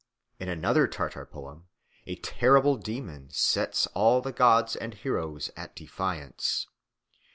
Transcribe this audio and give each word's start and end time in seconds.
In 0.39 0.49
another 0.49 0.87
Tartar 0.87 1.27
poem 1.27 1.67
a 2.07 2.15
terrible 2.15 2.75
demon 2.75 3.29
sets 3.29 3.85
all 3.93 4.19
the 4.19 4.31
gods 4.33 4.75
and 4.75 4.95
heroes 4.95 5.51
at 5.55 5.75
defiance. 5.75 6.65